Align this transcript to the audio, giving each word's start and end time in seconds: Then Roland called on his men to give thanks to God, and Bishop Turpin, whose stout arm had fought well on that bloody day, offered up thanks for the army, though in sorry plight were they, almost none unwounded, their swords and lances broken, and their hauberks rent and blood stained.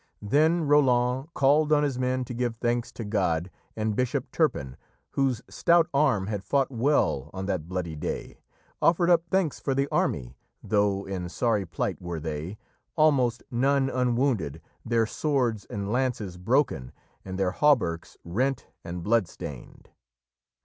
Then 0.23 0.63
Roland 0.63 1.31
called 1.35 1.71
on 1.71 1.83
his 1.83 1.99
men 1.99 2.25
to 2.25 2.33
give 2.33 2.55
thanks 2.55 2.91
to 2.93 3.05
God, 3.05 3.51
and 3.75 3.95
Bishop 3.95 4.31
Turpin, 4.31 4.75
whose 5.11 5.43
stout 5.47 5.85
arm 5.93 6.25
had 6.25 6.43
fought 6.43 6.71
well 6.71 7.29
on 7.33 7.45
that 7.45 7.67
bloody 7.67 7.95
day, 7.95 8.39
offered 8.81 9.11
up 9.11 9.21
thanks 9.29 9.59
for 9.59 9.75
the 9.75 9.87
army, 9.91 10.35
though 10.63 11.05
in 11.05 11.29
sorry 11.29 11.67
plight 11.67 12.01
were 12.01 12.19
they, 12.19 12.57
almost 12.95 13.43
none 13.51 13.91
unwounded, 13.91 14.59
their 14.83 15.05
swords 15.05 15.65
and 15.65 15.91
lances 15.91 16.35
broken, 16.35 16.93
and 17.23 17.37
their 17.37 17.51
hauberks 17.51 18.17
rent 18.23 18.65
and 18.83 19.03
blood 19.03 19.27
stained. 19.27 19.89